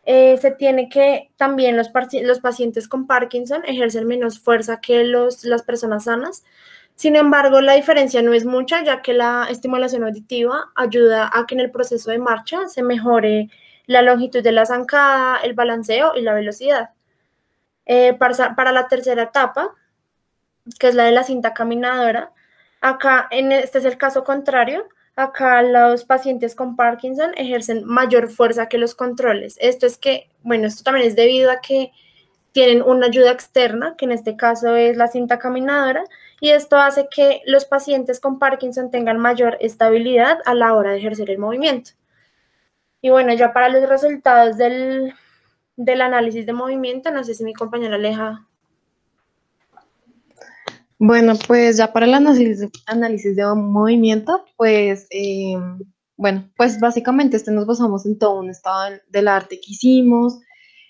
eh, 0.06 0.36
se 0.36 0.50
tiene 0.50 0.88
que 0.88 1.30
también 1.36 1.76
los, 1.76 1.90
los, 2.22 2.40
pacientes 2.40 2.88
con 2.88 3.06
Parkinson 3.06 3.62
ejercen 3.64 4.06
menos 4.06 4.38
fuerza 4.38 4.80
que 4.80 5.04
los, 5.04 5.44
las 5.44 5.62
personas 5.62 6.04
sanas. 6.04 6.44
Sin 6.94 7.16
embargo, 7.16 7.60
la 7.60 7.74
diferencia 7.74 8.22
no 8.22 8.34
es 8.34 8.44
mucha, 8.44 8.84
ya 8.84 9.02
que 9.02 9.14
la 9.14 9.46
estimulación 9.50 10.04
auditiva 10.04 10.70
ayuda 10.74 11.30
a 11.32 11.46
que 11.46 11.54
en 11.54 11.60
el 11.60 11.70
proceso 11.70 12.10
de 12.10 12.18
marcha 12.18 12.68
se 12.68 12.82
mejore 12.82 13.48
la 13.86 14.02
longitud 14.02 14.42
de 14.42 14.52
la 14.52 14.66
zancada, 14.66 15.38
el 15.38 15.54
balanceo 15.54 16.12
y 16.16 16.22
la 16.22 16.34
velocidad. 16.34 16.90
Eh, 17.86 18.14
para, 18.14 18.54
para 18.54 18.72
la 18.72 18.88
tercera 18.88 19.24
etapa, 19.24 19.74
que 20.78 20.88
es 20.88 20.94
la 20.94 21.04
de 21.04 21.12
la 21.12 21.24
cinta 21.24 21.54
caminadora, 21.54 22.32
acá 22.80 23.28
en 23.30 23.52
este 23.52 23.78
es 23.78 23.84
el 23.86 23.98
caso 23.98 24.24
contrario, 24.24 24.88
Acá 25.16 25.62
los 25.62 26.04
pacientes 26.04 26.56
con 26.56 26.74
Parkinson 26.74 27.32
ejercen 27.36 27.84
mayor 27.84 28.28
fuerza 28.28 28.68
que 28.68 28.78
los 28.78 28.94
controles. 28.96 29.56
Esto 29.60 29.86
es 29.86 29.96
que, 29.96 30.28
bueno, 30.42 30.66
esto 30.66 30.82
también 30.82 31.06
es 31.06 31.14
debido 31.14 31.52
a 31.52 31.60
que 31.60 31.92
tienen 32.50 32.82
una 32.82 33.06
ayuda 33.06 33.30
externa, 33.30 33.96
que 33.96 34.06
en 34.06 34.12
este 34.12 34.36
caso 34.36 34.74
es 34.76 34.96
la 34.96 35.08
cinta 35.08 35.38
caminadora, 35.38 36.04
y 36.40 36.50
esto 36.50 36.76
hace 36.76 37.08
que 37.08 37.42
los 37.46 37.64
pacientes 37.64 38.20
con 38.20 38.38
Parkinson 38.38 38.90
tengan 38.90 39.18
mayor 39.18 39.56
estabilidad 39.60 40.38
a 40.46 40.54
la 40.54 40.74
hora 40.74 40.92
de 40.92 40.98
ejercer 40.98 41.30
el 41.30 41.38
movimiento. 41.38 41.92
Y 43.00 43.10
bueno, 43.10 43.32
ya 43.34 43.52
para 43.52 43.68
los 43.68 43.88
resultados 43.88 44.56
del, 44.56 45.14
del 45.76 46.00
análisis 46.00 46.46
de 46.46 46.52
movimiento, 46.52 47.10
no 47.10 47.22
sé 47.22 47.34
si 47.34 47.44
mi 47.44 47.54
compañera 47.54 47.96
Aleja 47.96 48.46
bueno, 51.06 51.34
pues 51.46 51.76
ya 51.76 51.92
para 51.92 52.06
el 52.06 52.14
análisis, 52.14 53.36
de 53.36 53.44
movimiento, 53.54 54.42
pues, 54.56 55.06
eh, 55.10 55.54
bueno, 56.16 56.50
pues 56.56 56.80
básicamente 56.80 57.36
este 57.36 57.50
nos 57.52 57.66
basamos 57.66 58.06
en 58.06 58.18
todo 58.18 58.38
un 58.40 58.48
estado 58.48 58.98
del 59.10 59.28
arte 59.28 59.56
que 59.56 59.72
hicimos. 59.72 60.40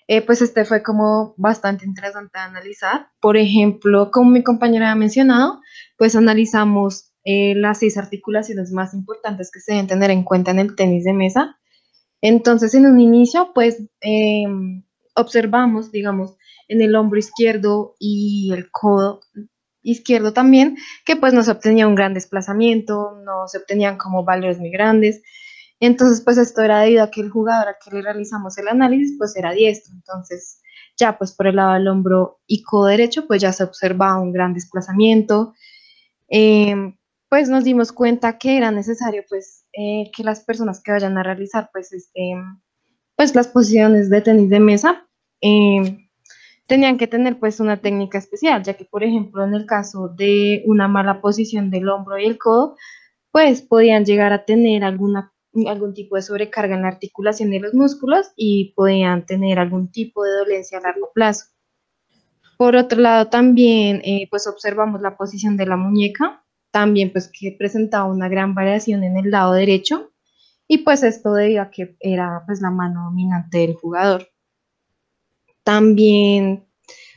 Eh, 0.07 0.21
pues 0.21 0.41
este 0.41 0.63
fue 0.63 0.81
como 0.83 1.33
bastante 1.35 1.85
interesante 1.85 2.31
de 2.37 2.45
analizar. 2.45 3.09
Por 3.19 3.35
ejemplo, 3.35 4.09
como 4.09 4.29
mi 4.31 4.41
compañera 4.41 4.91
ha 4.91 4.95
mencionado, 4.95 5.59
pues 5.97 6.15
analizamos 6.15 7.11
eh, 7.25 7.53
las 7.55 7.79
seis 7.79 7.97
articulaciones 7.97 8.71
más 8.71 8.93
importantes 8.93 9.51
que 9.51 9.59
se 9.59 9.73
deben 9.73 9.87
tener 9.87 10.11
en 10.11 10.23
cuenta 10.23 10.51
en 10.51 10.59
el 10.59 10.75
tenis 10.77 11.03
de 11.03 11.11
mesa. 11.11 11.57
Entonces, 12.21 12.73
en 12.73 12.85
un 12.85 13.01
inicio, 13.01 13.51
pues 13.53 13.83
em, 13.99 14.85
observamos, 15.13 15.91
digamos, 15.91 16.37
en 16.69 16.81
el 16.81 16.95
hombro 16.95 17.19
izquierdo 17.19 17.95
y 17.99 18.51
el 18.53 18.71
codo 18.71 19.19
izquierdo 19.85 20.33
también, 20.33 20.77
que 21.05 21.15
pues 21.15 21.33
no 21.33 21.43
se 21.43 21.51
obtenía 21.51 21.87
un 21.87 21.95
gran 21.95 22.13
desplazamiento, 22.13 23.21
no 23.23 23.47
se 23.47 23.59
obtenían 23.59 23.97
como 23.97 24.25
valores 24.25 24.59
muy 24.59 24.71
grandes. 24.71 25.21
Entonces, 25.79 26.21
pues 26.21 26.37
esto 26.37 26.61
era 26.61 26.81
debido 26.81 27.03
a 27.03 27.11
que 27.11 27.21
el 27.21 27.29
jugador 27.29 27.67
a 27.69 27.77
que 27.77 27.95
le 27.95 28.01
realizamos 28.01 28.57
el 28.57 28.67
análisis, 28.67 29.15
pues 29.17 29.35
era 29.35 29.51
diestro. 29.51 29.93
Entonces, 29.93 30.61
ya 30.97 31.17
pues 31.17 31.33
por 31.33 31.47
el 31.47 31.57
lado 31.57 31.73
del 31.73 31.87
hombro 31.87 32.39
y 32.47 32.63
codo 32.63 32.87
derecho, 32.87 33.27
pues 33.27 33.41
ya 33.41 33.51
se 33.51 33.63
observaba 33.63 34.19
un 34.19 34.31
gran 34.31 34.53
desplazamiento. 34.53 35.53
Em, 36.27 36.97
pues 37.29 37.49
nos 37.49 37.63
dimos 37.63 37.91
cuenta 37.91 38.37
que 38.37 38.57
era 38.57 38.71
necesario 38.71 39.23
pues 39.27 39.65
eh, 39.73 40.09
que 40.15 40.23
las 40.23 40.41
personas 40.41 40.81
que 40.81 40.91
vayan 40.91 41.17
a 41.17 41.23
realizar 41.23 41.69
pues, 41.73 41.91
este, 41.93 42.35
pues 43.15 43.35
las 43.35 43.47
posiciones 43.47 44.09
de 44.09 44.21
tenis 44.21 44.49
de 44.49 44.59
mesa, 44.59 45.07
eh, 45.41 46.04
tenían 46.67 46.97
que 46.97 47.07
tener 47.07 47.39
pues 47.39 47.59
una 47.59 47.77
técnica 47.77 48.17
especial, 48.17 48.63
ya 48.63 48.73
que 48.73 48.85
por 48.85 49.03
ejemplo 49.03 49.43
en 49.43 49.53
el 49.53 49.65
caso 49.65 50.09
de 50.09 50.63
una 50.65 50.87
mala 50.87 51.21
posición 51.21 51.69
del 51.69 51.89
hombro 51.89 52.17
y 52.17 52.25
el 52.25 52.37
codo, 52.37 52.75
pues 53.31 53.61
podían 53.61 54.05
llegar 54.05 54.33
a 54.33 54.45
tener 54.45 54.83
algún 54.83 55.13
tipo 55.93 56.15
de 56.15 56.21
sobrecarga 56.21 56.75
en 56.75 56.83
la 56.83 56.87
articulación 56.87 57.51
de 57.51 57.59
los 57.59 57.73
músculos 57.73 58.31
y 58.35 58.73
podían 58.75 59.25
tener 59.25 59.59
algún 59.59 59.91
tipo 59.91 60.23
de 60.23 60.31
dolencia 60.31 60.77
a 60.77 60.81
largo 60.81 61.11
plazo. 61.13 61.47
Por 62.57 62.77
otro 62.77 63.01
lado, 63.01 63.27
también 63.27 64.01
eh, 64.05 64.27
pues 64.29 64.47
observamos 64.47 65.01
la 65.01 65.17
posición 65.17 65.57
de 65.57 65.65
la 65.65 65.75
muñeca, 65.75 66.45
también 66.71 67.11
pues 67.11 67.29
que 67.29 67.55
presentaba 67.57 68.05
una 68.05 68.29
gran 68.29 68.55
variación 68.55 69.03
en 69.03 69.17
el 69.17 69.29
lado 69.31 69.53
derecho 69.53 70.13
y 70.67 70.79
pues 70.79 71.03
esto 71.03 71.33
debido 71.33 71.61
a 71.61 71.69
que 71.69 71.97
era 71.99 72.43
pues 72.45 72.61
la 72.61 72.71
mano 72.71 73.03
dominante 73.05 73.59
del 73.59 73.75
jugador. 73.75 74.29
También 75.65 76.63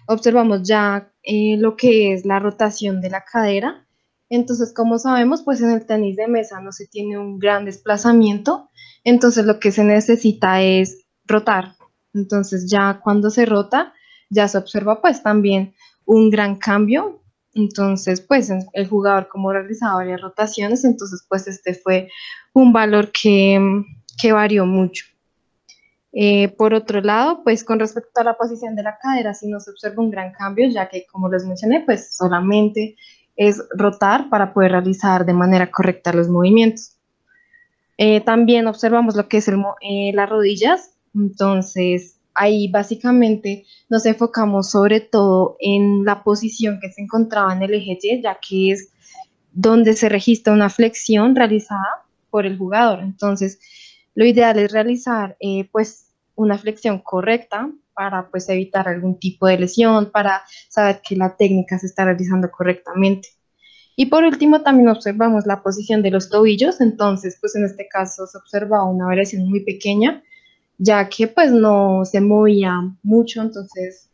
observamos 0.06 0.62
ya 0.62 1.12
eh, 1.22 1.56
lo 1.58 1.76
que 1.76 2.14
es 2.14 2.24
la 2.24 2.38
rotación 2.38 3.02
de 3.02 3.10
la 3.10 3.22
cadera. 3.22 3.86
Entonces, 4.30 4.72
como 4.74 4.98
sabemos, 4.98 5.42
pues 5.42 5.60
en 5.60 5.70
el 5.70 5.84
tenis 5.84 6.16
de 6.16 6.28
mesa 6.28 6.58
no 6.62 6.72
se 6.72 6.86
tiene 6.86 7.18
un 7.18 7.38
gran 7.38 7.66
desplazamiento, 7.66 8.70
entonces 9.04 9.44
lo 9.44 9.60
que 9.60 9.70
se 9.70 9.84
necesita 9.84 10.62
es 10.62 11.06
rotar. 11.26 11.74
Entonces, 12.14 12.70
ya 12.70 13.00
cuando 13.04 13.28
se 13.28 13.44
rota, 13.44 13.92
ya 14.30 14.48
se 14.48 14.56
observa 14.56 15.02
pues 15.02 15.22
también 15.22 15.74
un 16.06 16.30
gran 16.30 16.56
cambio. 16.56 17.22
Entonces, 17.52 18.22
pues 18.22 18.50
el 18.72 18.88
jugador 18.88 19.28
como 19.28 19.52
realizaba 19.52 19.96
varias 19.96 20.22
rotaciones, 20.22 20.84
entonces 20.84 21.26
pues 21.28 21.46
este 21.48 21.74
fue 21.74 22.08
un 22.54 22.72
valor 22.72 23.12
que, 23.12 23.60
que 24.18 24.32
varió 24.32 24.64
mucho. 24.64 25.04
Eh, 26.12 26.48
por 26.48 26.72
otro 26.72 27.00
lado, 27.00 27.42
pues 27.44 27.64
con 27.64 27.78
respecto 27.78 28.20
a 28.20 28.24
la 28.24 28.36
posición 28.36 28.74
de 28.74 28.82
la 28.82 28.98
cadera, 28.98 29.34
sí 29.34 29.48
no 29.48 29.60
se 29.60 29.70
observa 29.70 30.02
un 30.02 30.10
gran 30.10 30.32
cambio, 30.32 30.68
ya 30.68 30.88
que 30.88 31.06
como 31.10 31.28
les 31.28 31.44
mencioné, 31.44 31.82
pues 31.84 32.16
solamente 32.16 32.96
es 33.36 33.62
rotar 33.76 34.28
para 34.30 34.52
poder 34.52 34.72
realizar 34.72 35.24
de 35.24 35.34
manera 35.34 35.70
correcta 35.70 36.12
los 36.12 36.28
movimientos. 36.28 36.96
Eh, 37.98 38.20
también 38.20 38.66
observamos 38.66 39.16
lo 39.16 39.28
que 39.28 39.38
es 39.38 39.48
el, 39.48 39.62
eh, 39.80 40.12
las 40.14 40.30
rodillas, 40.30 40.94
entonces 41.14 42.18
ahí 42.34 42.68
básicamente 42.68 43.64
nos 43.88 44.06
enfocamos 44.06 44.70
sobre 44.70 45.00
todo 45.00 45.56
en 45.60 46.04
la 46.04 46.22
posición 46.22 46.78
que 46.80 46.90
se 46.90 47.02
encontraba 47.02 47.52
en 47.52 47.62
el 47.62 47.74
eje 47.74 47.98
Y, 48.00 48.22
ya 48.22 48.38
que 48.40 48.72
es 48.72 48.90
donde 49.52 49.94
se 49.94 50.08
registra 50.08 50.52
una 50.52 50.70
flexión 50.70 51.34
realizada 51.34 52.06
por 52.30 52.46
el 52.46 52.56
jugador. 52.56 53.00
Entonces, 53.00 53.58
lo 54.18 54.24
ideal 54.24 54.58
es 54.58 54.72
realizar 54.72 55.36
pues 55.70 56.08
una 56.34 56.58
flexión 56.58 56.98
correcta 56.98 57.70
para 57.94 58.28
pues 58.28 58.48
evitar 58.48 58.88
algún 58.88 59.20
tipo 59.20 59.46
de 59.46 59.60
lesión, 59.60 60.10
para 60.10 60.42
saber 60.68 61.00
que 61.08 61.14
la 61.14 61.36
técnica 61.36 61.78
se 61.78 61.86
está 61.86 62.04
realizando 62.04 62.50
correctamente. 62.50 63.28
Y 63.94 64.06
por 64.06 64.24
último 64.24 64.62
también 64.62 64.88
observamos 64.88 65.46
la 65.46 65.62
posición 65.62 66.02
de 66.02 66.10
los 66.10 66.30
tobillos, 66.30 66.80
entonces 66.80 67.38
pues 67.40 67.54
en 67.54 67.64
este 67.64 67.86
caso 67.86 68.26
se 68.26 68.36
observa 68.38 68.82
una 68.82 69.06
variación 69.06 69.48
muy 69.48 69.64
pequeña, 69.64 70.24
ya 70.78 71.08
que 71.08 71.28
pues 71.28 71.52
no 71.52 72.04
se 72.04 72.20
movía 72.20 72.72
mucho, 73.04 73.40
entonces 73.40 74.10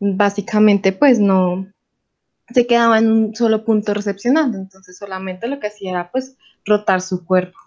básicamente 0.00 0.90
pues 0.90 1.20
no 1.20 1.68
se 2.52 2.66
quedaba 2.66 2.98
en 2.98 3.12
un 3.12 3.36
solo 3.36 3.64
punto 3.64 3.94
recepcionando, 3.94 4.58
entonces 4.58 4.98
solamente 4.98 5.46
lo 5.46 5.60
que 5.60 5.68
hacía 5.68 5.92
era 5.92 6.10
pues 6.10 6.36
rotar 6.64 7.00
su 7.00 7.24
cuerpo. 7.24 7.60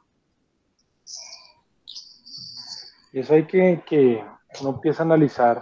Eso 3.15 3.33
hay 3.33 3.45
que, 3.45 3.81
que 3.85 4.21
uno 4.59 4.71
empieza 4.71 5.01
a 5.01 5.05
analizar 5.05 5.61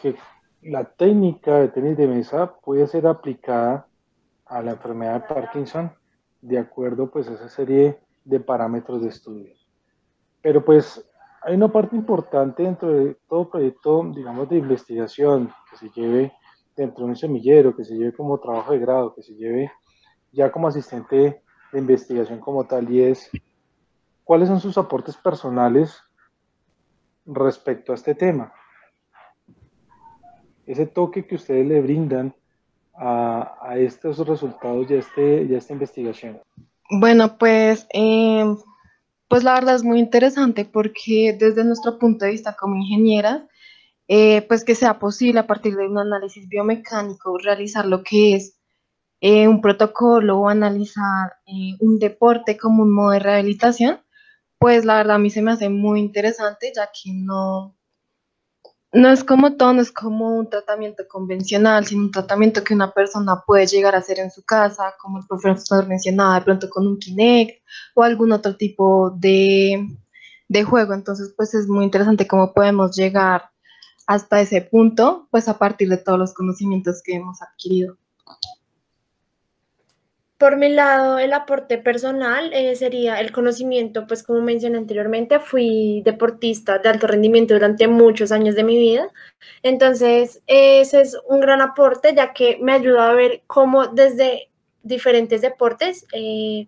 que 0.00 0.16
la 0.62 0.84
técnica 0.84 1.58
de 1.58 1.68
tenis 1.68 1.98
de 1.98 2.06
mesa 2.06 2.54
puede 2.60 2.86
ser 2.86 3.06
aplicada 3.06 3.86
a 4.46 4.62
la 4.62 4.70
enfermedad 4.70 5.20
de 5.20 5.34
Parkinson 5.34 5.92
de 6.40 6.58
acuerdo 6.58 7.10
pues 7.10 7.28
a 7.28 7.34
esa 7.34 7.50
serie 7.50 8.00
de 8.24 8.40
parámetros 8.40 9.02
de 9.02 9.10
estudio. 9.10 9.52
Pero 10.40 10.64
pues 10.64 11.06
hay 11.42 11.56
una 11.56 11.70
parte 11.70 11.94
importante 11.94 12.62
dentro 12.62 12.90
de 12.90 13.18
todo 13.28 13.50
proyecto, 13.50 14.02
digamos, 14.14 14.48
de 14.48 14.56
investigación 14.56 15.52
que 15.70 15.76
se 15.76 15.90
lleve 15.90 16.32
dentro 16.74 17.04
de 17.04 17.10
un 17.10 17.16
semillero, 17.16 17.76
que 17.76 17.84
se 17.84 17.96
lleve 17.96 18.14
como 18.14 18.40
trabajo 18.40 18.72
de 18.72 18.78
grado, 18.78 19.14
que 19.14 19.22
se 19.22 19.34
lleve 19.34 19.70
ya 20.32 20.50
como 20.50 20.68
asistente 20.68 21.42
de 21.70 21.78
investigación 21.78 22.40
como 22.40 22.64
tal, 22.64 22.90
y 22.90 23.02
es 23.02 23.30
cuáles 24.24 24.48
son 24.48 24.60
sus 24.60 24.78
aportes 24.78 25.16
personales 25.16 26.02
respecto 27.26 27.92
a 27.92 27.94
este 27.94 28.14
tema. 28.14 28.52
Ese 30.66 30.86
toque 30.86 31.26
que 31.26 31.36
ustedes 31.36 31.66
le 31.66 31.80
brindan 31.80 32.34
a, 32.94 33.74
estos 33.76 34.18
resultados 34.26 34.90
y 34.90 34.94
a, 34.94 34.98
este, 34.98 35.56
esta 35.56 35.72
investigación. 35.72 36.40
Bueno, 36.90 37.36
pues, 37.38 37.86
em, 37.90 38.56
pues 39.28 39.44
la 39.44 39.54
verdad 39.54 39.74
es 39.74 39.82
muy 39.82 39.98
interesante 39.98 40.64
porque 40.64 41.36
desde 41.38 41.64
nuestro 41.64 41.98
punto 41.98 42.24
de 42.24 42.32
vista 42.32 42.54
como 42.54 42.76
ingenieras, 42.76 43.42
eh, 44.08 44.42
pues 44.42 44.64
que 44.64 44.74
sea 44.74 44.98
posible 44.98 45.40
a 45.40 45.46
partir 45.46 45.74
de 45.74 45.86
un 45.86 45.98
análisis 45.98 46.48
biomecánico 46.48 47.38
realizar 47.38 47.86
lo 47.86 48.02
que 48.02 48.34
es 48.34 48.58
eh, 49.20 49.46
un 49.46 49.60
protocolo 49.60 50.40
o 50.40 50.48
analizar 50.48 51.34
eh, 51.46 51.76
un 51.80 51.98
deporte 51.98 52.58
como 52.58 52.82
un 52.82 52.92
modo 52.92 53.12
de 53.12 53.20
rehabilitación, 53.20 54.00
pues 54.62 54.84
la 54.84 54.98
verdad 54.98 55.16
a 55.16 55.18
mí 55.18 55.28
se 55.28 55.42
me 55.42 55.50
hace 55.50 55.68
muy 55.68 55.98
interesante 55.98 56.72
ya 56.72 56.86
que 56.86 57.10
no, 57.12 57.76
no 58.92 59.08
es 59.08 59.24
como 59.24 59.56
todo, 59.56 59.72
no 59.72 59.82
es 59.82 59.90
como 59.90 60.36
un 60.36 60.48
tratamiento 60.48 61.02
convencional, 61.08 61.84
sino 61.84 62.02
un 62.02 62.12
tratamiento 62.12 62.62
que 62.62 62.72
una 62.72 62.92
persona 62.92 63.42
puede 63.44 63.66
llegar 63.66 63.96
a 63.96 63.98
hacer 63.98 64.20
en 64.20 64.30
su 64.30 64.44
casa, 64.44 64.94
como 65.00 65.18
el 65.18 65.26
profesor 65.26 65.88
mencionaba, 65.88 66.36
de 66.36 66.44
pronto 66.44 66.70
con 66.70 66.86
un 66.86 67.00
Kinect 67.00 67.60
o 67.96 68.04
algún 68.04 68.30
otro 68.30 68.56
tipo 68.56 69.10
de, 69.18 69.84
de 70.46 70.62
juego. 70.62 70.94
Entonces, 70.94 71.34
pues 71.36 71.54
es 71.54 71.66
muy 71.66 71.84
interesante 71.84 72.28
cómo 72.28 72.54
podemos 72.54 72.94
llegar 72.94 73.50
hasta 74.06 74.40
ese 74.40 74.62
punto, 74.62 75.26
pues 75.32 75.48
a 75.48 75.58
partir 75.58 75.88
de 75.88 75.96
todos 75.96 76.20
los 76.20 76.34
conocimientos 76.34 77.02
que 77.02 77.16
hemos 77.16 77.42
adquirido. 77.42 77.96
Por 80.42 80.56
mi 80.56 80.70
lado, 80.70 81.20
el 81.20 81.34
aporte 81.34 81.78
personal 81.78 82.52
eh, 82.52 82.74
sería 82.74 83.20
el 83.20 83.30
conocimiento, 83.30 84.08
pues 84.08 84.24
como 84.24 84.40
mencioné 84.40 84.76
anteriormente, 84.76 85.38
fui 85.38 86.02
deportista 86.04 86.80
de 86.80 86.88
alto 86.88 87.06
rendimiento 87.06 87.54
durante 87.54 87.86
muchos 87.86 88.32
años 88.32 88.56
de 88.56 88.64
mi 88.64 88.76
vida. 88.76 89.08
Entonces, 89.62 90.42
ese 90.48 91.00
es 91.00 91.16
un 91.28 91.38
gran 91.38 91.60
aporte, 91.60 92.12
ya 92.16 92.32
que 92.32 92.58
me 92.60 92.72
ayuda 92.72 93.10
a 93.10 93.14
ver 93.14 93.44
cómo 93.46 93.86
desde 93.86 94.50
diferentes 94.82 95.42
deportes 95.42 96.06
eh, 96.12 96.66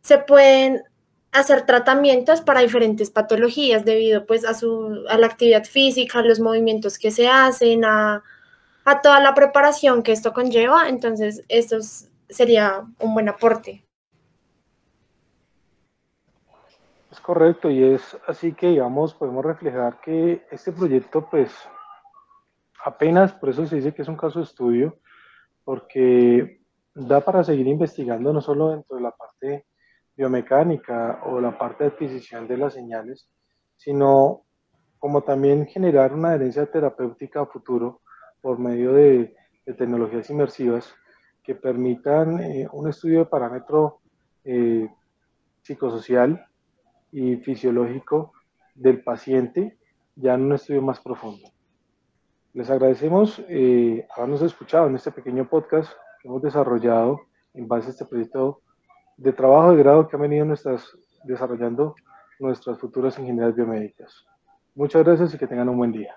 se 0.00 0.18
pueden 0.18 0.82
hacer 1.30 1.66
tratamientos 1.66 2.40
para 2.40 2.62
diferentes 2.62 3.10
patologías 3.10 3.84
debido 3.84 4.26
pues 4.26 4.44
a, 4.44 4.54
su, 4.54 5.04
a 5.08 5.16
la 5.18 5.26
actividad 5.26 5.62
física, 5.62 6.20
los 6.20 6.40
movimientos 6.40 6.98
que 6.98 7.12
se 7.12 7.28
hacen, 7.28 7.84
a, 7.84 8.24
a 8.84 9.02
toda 9.02 9.20
la 9.20 9.34
preparación 9.34 10.02
que 10.02 10.10
esto 10.10 10.32
conlleva. 10.32 10.88
Entonces, 10.88 11.44
estos 11.48 12.08
sería 12.34 12.84
un 12.98 13.14
buen 13.14 13.28
aporte. 13.28 13.86
Es 17.10 17.20
correcto 17.20 17.70
y 17.70 17.82
es 17.82 18.18
así 18.26 18.52
que, 18.52 18.68
digamos, 18.68 19.14
podemos 19.14 19.44
reflejar 19.44 20.00
que 20.00 20.44
este 20.50 20.72
proyecto, 20.72 21.28
pues, 21.30 21.52
apenas, 22.84 23.32
por 23.32 23.50
eso 23.50 23.64
se 23.66 23.76
dice 23.76 23.94
que 23.94 24.02
es 24.02 24.08
un 24.08 24.16
caso 24.16 24.40
de 24.40 24.46
estudio, 24.46 24.98
porque 25.64 26.60
da 26.94 27.20
para 27.20 27.44
seguir 27.44 27.68
investigando 27.68 28.32
no 28.32 28.40
solo 28.40 28.70
dentro 28.70 28.96
de 28.96 29.02
la 29.02 29.12
parte 29.12 29.66
biomecánica 30.16 31.22
o 31.26 31.40
la 31.40 31.56
parte 31.56 31.84
de 31.84 31.90
adquisición 31.90 32.46
de 32.48 32.58
las 32.58 32.74
señales, 32.74 33.28
sino 33.76 34.42
como 34.98 35.22
también 35.22 35.66
generar 35.66 36.12
una 36.12 36.30
adherencia 36.30 36.66
terapéutica 36.66 37.42
a 37.42 37.46
futuro 37.46 38.00
por 38.40 38.58
medio 38.58 38.92
de, 38.92 39.36
de 39.66 39.74
tecnologías 39.74 40.28
inmersivas 40.30 40.94
que 41.44 41.54
permitan 41.54 42.40
eh, 42.40 42.66
un 42.72 42.88
estudio 42.88 43.20
de 43.20 43.26
parámetro 43.26 44.00
eh, 44.44 44.88
psicosocial 45.60 46.46
y 47.12 47.36
fisiológico 47.36 48.32
del 48.74 49.02
paciente 49.02 49.78
ya 50.16 50.34
en 50.34 50.42
un 50.42 50.54
estudio 50.54 50.82
más 50.82 51.00
profundo. 51.00 51.48
Les 52.54 52.70
agradecemos 52.70 53.42
eh, 53.48 54.06
habernos 54.16 54.42
escuchado 54.42 54.86
en 54.86 54.96
este 54.96 55.12
pequeño 55.12 55.48
podcast 55.48 55.92
que 56.20 56.28
hemos 56.28 56.42
desarrollado 56.42 57.20
en 57.52 57.68
base 57.68 57.88
a 57.88 57.90
este 57.90 58.04
proyecto 58.06 58.62
de 59.16 59.32
trabajo 59.32 59.72
de 59.72 59.78
grado 59.78 60.08
que 60.08 60.16
han 60.16 60.22
venido 60.22 60.44
nuestras, 60.44 60.96
desarrollando 61.24 61.94
nuestras 62.40 62.78
futuras 62.78 63.18
ingenierías 63.18 63.54
biomédicas. 63.54 64.24
Muchas 64.74 65.04
gracias 65.04 65.34
y 65.34 65.38
que 65.38 65.46
tengan 65.46 65.68
un 65.68 65.76
buen 65.76 65.92
día. 65.92 66.16